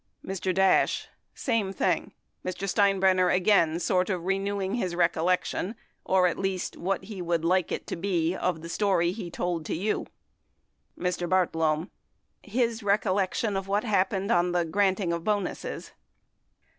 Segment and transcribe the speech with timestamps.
[0.25, 0.51] Mr.
[0.51, 1.07] Dash.
[1.35, 2.11] Same thing.
[2.43, 2.67] Mr.
[2.67, 7.71] Steinbrenner again sort of re newing his recollection, or at least what he would like
[7.71, 10.07] it to be, of the story told to you?
[10.97, 11.29] Mr.
[11.29, 11.91] Bartlome.
[12.41, 15.91] His recollection of what happened on the granting of bonuses.